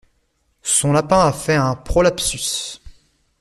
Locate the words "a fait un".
1.27-1.75